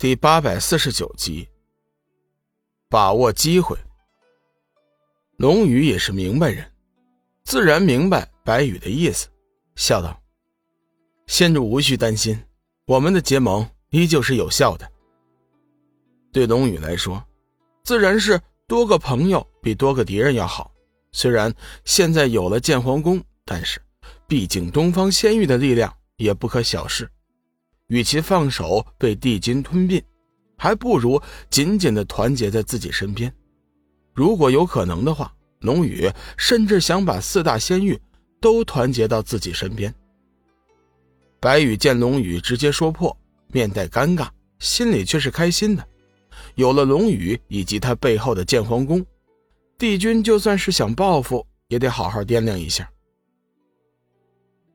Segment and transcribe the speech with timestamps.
[0.00, 1.46] 第八百四十九集，
[2.88, 3.76] 把握机会。
[5.36, 6.64] 龙宇也是明白人，
[7.44, 9.28] 自然明白白羽的意思，
[9.76, 10.18] 笑道
[11.28, 12.42] ：“仙主无需担心，
[12.86, 14.90] 我们的结盟依旧是有效的。
[16.32, 17.22] 对龙宇来说，
[17.84, 20.72] 自然是多个朋友比多个敌人要好。
[21.12, 21.54] 虽然
[21.84, 23.78] 现在有了建皇宫，但是
[24.26, 27.06] 毕竟东方仙域的力量也不可小视。”
[27.90, 30.00] 与其放手被帝君吞并，
[30.56, 33.32] 还不如紧紧的团结在自己身边。
[34.14, 38.00] 如果有可能的话，龙宇甚至想把四大仙域
[38.40, 39.92] 都团结到自己身边。
[41.40, 43.14] 白羽见龙宇直接说破，
[43.48, 44.28] 面带尴尬，
[44.60, 45.84] 心里却是开心的。
[46.54, 49.04] 有了龙宇以及他背后的剑皇宫，
[49.78, 52.88] 帝君就算是想报复，也得好好掂量一下。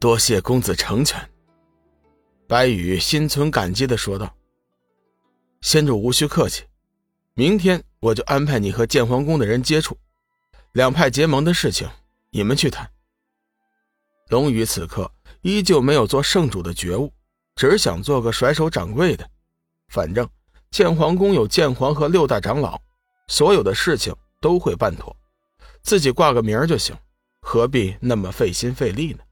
[0.00, 1.16] 多谢公子成全。
[2.46, 4.34] 白羽心存感激的说道
[5.62, 6.64] ：“先主无需客气，
[7.32, 9.96] 明天我就安排你和剑皇宫的人接触，
[10.72, 11.88] 两派结盟的事情
[12.30, 12.88] 你们去谈。”
[14.28, 17.10] 龙宇此刻依旧没有做圣主的觉悟，
[17.56, 19.26] 只想做个甩手掌柜的。
[19.88, 20.28] 反正
[20.70, 22.78] 剑皇宫有剑皇和六大长老，
[23.26, 25.16] 所有的事情都会办妥，
[25.82, 26.94] 自己挂个名就行，
[27.40, 29.23] 何必那么费心费力呢？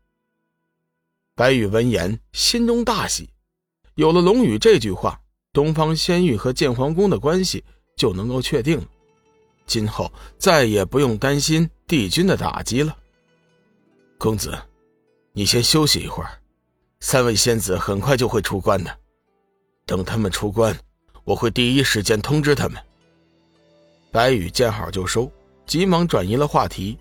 [1.42, 3.28] 白羽闻言，心中大喜。
[3.96, 5.20] 有了龙宇这句话，
[5.52, 7.64] 东方仙域和剑皇宫的关系
[7.96, 8.84] 就能够确定了。
[9.66, 12.96] 今后再也不用担心帝君的打击了。
[14.18, 14.56] 公子，
[15.32, 16.30] 你先休息一会儿，
[17.00, 18.96] 三位仙子很快就会出关的。
[19.84, 20.78] 等他们出关，
[21.24, 22.80] 我会第一时间通知他们。
[24.12, 25.28] 白羽见好就收，
[25.66, 26.96] 急忙转移了话题。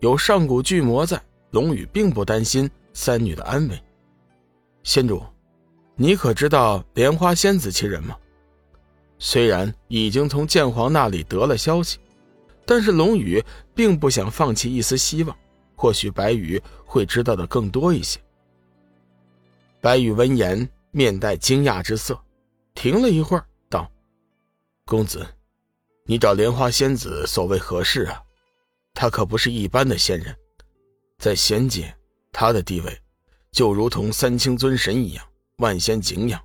[0.00, 1.18] 有上古巨魔在，
[1.52, 2.70] 龙宇并不担心。
[2.92, 3.82] 三女的安危，
[4.82, 5.22] 仙主，
[5.96, 8.16] 你可知道莲花仙子其人吗？
[9.18, 11.98] 虽然已经从剑皇那里得了消息，
[12.66, 13.42] 但是龙宇
[13.74, 15.36] 并不想放弃一丝希望，
[15.76, 18.20] 或许白羽会知道的更多一些。
[19.80, 22.20] 白羽闻言，面带惊讶之色，
[22.74, 23.90] 停了一会儿，道
[24.84, 25.26] ：“公子，
[26.04, 28.20] 你找莲花仙子所谓何事啊？
[28.92, 30.36] 她可不是一般的仙人，
[31.18, 31.94] 在仙界。”
[32.32, 33.00] 他的地位，
[33.50, 35.24] 就如同三清尊神一样，
[35.58, 36.40] 万仙敬仰。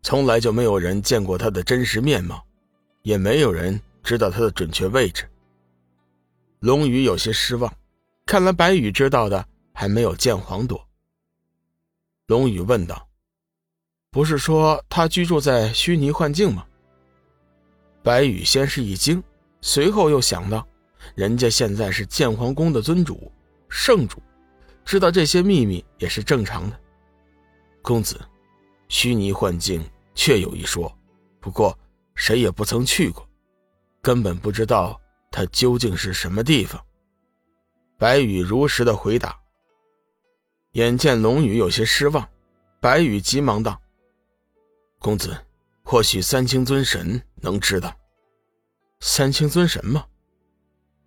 [0.00, 2.42] 从来就没有人见过他的真实面貌，
[3.02, 5.28] 也没有人知道他的准确位置。
[6.60, 7.72] 龙宇有些失望，
[8.24, 10.88] 看来白羽知道的还没有剑皇多。
[12.28, 13.08] 龙宇问道
[14.10, 16.64] ：“不是说他居住在虚拟幻境吗？”
[18.02, 19.22] 白羽先是一惊，
[19.60, 20.66] 随后又想到，
[21.14, 23.30] 人家现在是剑皇宫的尊主、
[23.68, 24.22] 圣主。
[24.88, 26.80] 知道这些秘密也是正常的，
[27.82, 28.18] 公子，
[28.88, 30.90] 虚拟幻境确有一说，
[31.40, 31.78] 不过
[32.14, 33.28] 谁也不曾去过，
[34.00, 34.98] 根本不知道
[35.30, 36.82] 它究竟是什么地方。
[37.98, 39.38] 白羽如实的回答。
[40.72, 42.26] 眼见龙宇有些失望，
[42.80, 43.78] 白羽急忙道
[45.00, 45.36] ：“公子，
[45.82, 47.94] 或许三清尊神能知道。”
[49.00, 50.06] 三清尊神吗？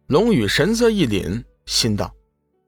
[0.06, 2.14] 龙宇神色一凛，心道：“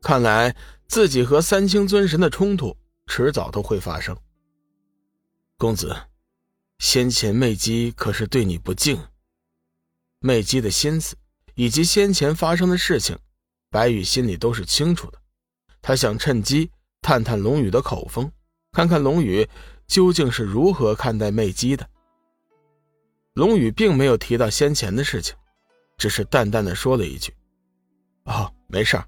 [0.04, 0.56] 看来。”
[0.86, 2.78] 自己和三清尊神的冲突，
[3.08, 4.16] 迟早都会发生。
[5.58, 5.96] 公子，
[6.78, 9.02] 先前媚姬可是对你不敬？
[10.20, 11.16] 媚姬的心思
[11.56, 13.18] 以及先前发生的事情，
[13.72, 15.20] 白羽心里都是清楚的。
[15.82, 16.70] 他想趁机
[17.02, 18.32] 探探龙宇的口风，
[18.72, 19.50] 看看龙宇
[19.88, 21.90] 究竟是如何看待媚姬的。
[23.34, 25.36] 龙宇并没有提到先前的事情，
[25.98, 27.34] 只是淡淡的说了一句
[28.26, 29.08] ：“哦，没事儿。”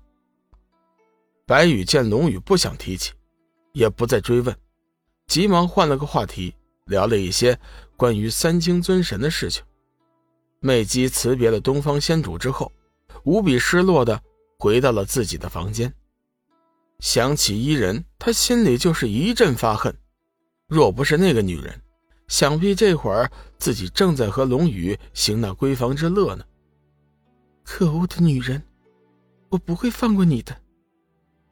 [1.48, 3.14] 白羽见龙宇不想提起，
[3.72, 4.56] 也不再追问，
[5.28, 7.60] 急忙换了个话题，聊了一些
[7.96, 9.64] 关于三清尊神的事情。
[10.60, 12.72] 媚姬辞别了东方仙主之后，
[13.26, 14.20] 无比失落的
[14.58, 15.94] 回到了自己的房间。
[17.00, 19.96] 想起伊人，他心里就是一阵发恨。
[20.68, 21.80] 若不是那个女人，
[22.28, 26.44] 想必这会儿自己正在和龙宇行那闺房之乐呢。
[27.64, 28.64] 可恶的女人，
[29.50, 30.60] 我不会放过你的。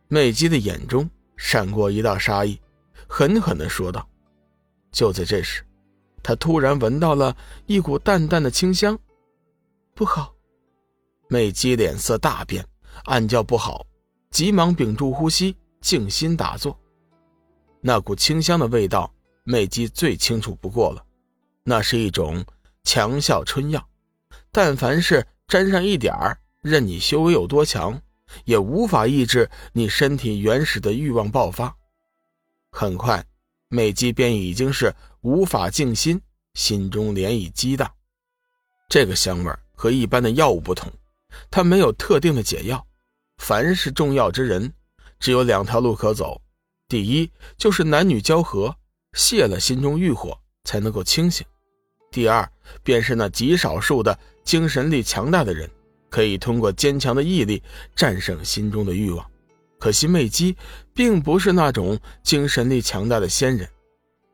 [0.07, 2.59] 媚姬的眼中闪过一道杀意，
[3.07, 4.07] 狠狠地说道。
[4.91, 5.63] 就在这时，
[6.21, 7.35] 她突然闻到了
[7.65, 8.97] 一股淡淡的清香，
[9.95, 10.33] 不好！
[11.29, 12.63] 媚姬脸色大变，
[13.05, 13.85] 暗叫不好，
[14.29, 16.77] 急忙屏住呼吸，静心打坐。
[17.81, 19.11] 那股清香的味道，
[19.43, 21.03] 媚姬最清楚不过了，
[21.63, 22.45] 那是一种
[22.83, 23.83] 强效春药，
[24.51, 27.99] 但凡是沾上一点儿，任你修为有多强。
[28.45, 31.75] 也无法抑制你身体原始的欲望爆发。
[32.71, 33.23] 很快，
[33.69, 36.21] 美姬便已经是无法静心，
[36.53, 37.91] 心中涟漪激荡。
[38.89, 40.91] 这个香味和一般的药物不同，
[41.49, 42.85] 它没有特定的解药。
[43.37, 44.71] 凡是中药之人，
[45.19, 46.41] 只有两条路可走：
[46.87, 48.75] 第一，就是男女交合，
[49.13, 51.45] 泄了心中欲火，才能够清醒；
[52.11, 52.47] 第二，
[52.83, 55.69] 便是那极少数的精神力强大的人，
[56.13, 57.63] 可以通过坚强的毅力
[57.95, 59.25] 战胜心中的欲望。
[59.79, 60.55] 可惜媚姬
[60.93, 63.67] 并不是那种精神力强大的仙人。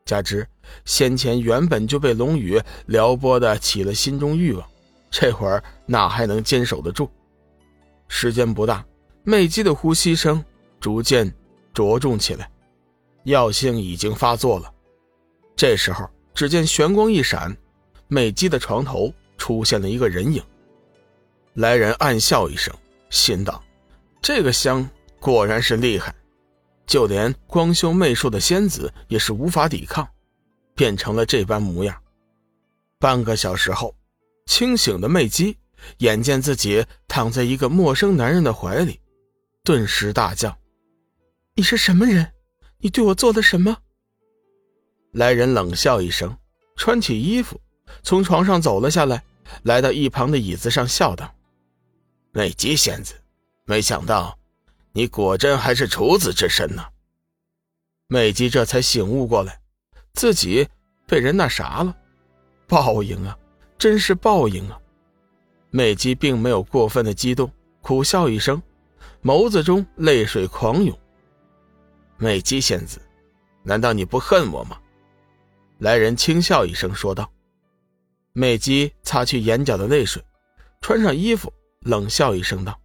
[0.04, 0.46] 加之
[0.84, 4.68] 先前原本就被龙宇撩拨的起了心中欲望，
[5.10, 7.10] 这会儿哪还能坚守得住？
[8.10, 8.86] 时间不大，
[9.24, 10.44] 媚姬的呼吸声
[10.82, 11.34] 逐渐
[11.74, 12.52] 着重起来，
[13.24, 14.70] 药性已经发作了。
[15.56, 17.56] 这时候，只见玄光一闪，
[18.10, 20.44] 媚姬的床头出现了一个人影。
[21.54, 22.74] 来人暗笑一声，
[23.10, 23.64] 心道
[24.22, 26.14] ：“这个香果然是厉害。”
[26.88, 30.08] 就连光修媚术的仙子也是无法抵抗，
[30.74, 32.02] 变成了这般模样。
[32.98, 33.96] 半个小时后，
[34.48, 35.56] 清醒的媚姬
[36.00, 39.00] 眼见自己躺在一个陌生男人的怀里，
[39.64, 40.58] 顿时大叫
[41.56, 42.32] ：“你是什么人？
[42.80, 43.78] 你对我做了什么？”
[45.14, 46.36] 来人冷笑一声，
[46.76, 47.62] 穿起衣服，
[48.02, 49.24] 从床上走了下来，
[49.62, 51.32] 来到一旁的椅子上，笑道
[52.40, 53.16] ：“美姬仙子，
[53.66, 54.40] 没想到。”
[54.96, 56.86] 你果真还是处子之身呢。
[58.08, 59.60] 美姬这才醒悟过来，
[60.14, 60.66] 自己
[61.06, 61.94] 被人那啥了，
[62.66, 63.38] 报应啊，
[63.78, 64.80] 真是报应啊！
[65.70, 67.52] 美姬并没有过分的激动，
[67.82, 68.62] 苦笑一声，
[69.22, 70.98] 眸子中泪水狂涌。
[72.16, 73.02] 美姬仙子，
[73.64, 74.80] 难道你不恨我吗？
[75.80, 77.30] 来人轻笑一声说道。
[78.32, 80.24] 美姬擦去眼角的泪水，
[80.80, 82.80] 穿上衣服，冷笑一声道。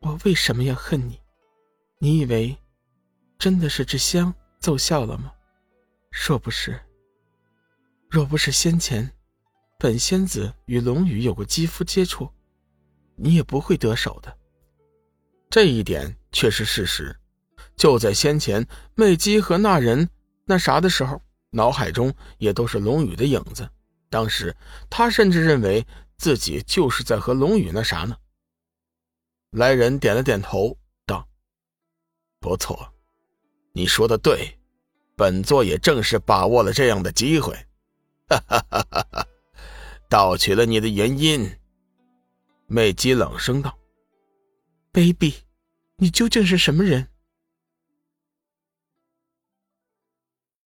[0.00, 1.20] 我为什么要恨你？
[1.98, 2.56] 你以为
[3.38, 5.32] 真的是这香奏效了吗？
[6.10, 6.80] 若不是，
[8.08, 9.10] 若不是先前
[9.78, 12.30] 本仙子与龙宇有过肌肤接触，
[13.16, 14.36] 你也不会得手的。
[15.50, 17.14] 这一点却是事实。
[17.76, 20.08] 就在先前媚姬和那人
[20.44, 21.20] 那啥的时候，
[21.50, 23.68] 脑海中也都是龙宇的影子。
[24.08, 24.54] 当时
[24.88, 25.86] 他甚至认为
[26.18, 28.16] 自己就是在和龙宇那啥呢。
[29.50, 30.76] 来人点了点头，
[31.06, 31.26] 道
[32.40, 32.92] ：“不错，
[33.72, 34.58] 你说的对，
[35.16, 37.54] 本座也正是把握了这样的机会，
[38.28, 39.26] 哈哈哈哈哈，
[40.08, 41.50] 盗取了你的原因。”
[42.68, 43.78] 美姬冷声道
[44.92, 45.34] ：“卑鄙，
[45.96, 47.08] 你究竟是什么人？